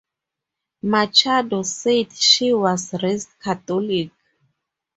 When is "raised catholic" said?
3.03-4.09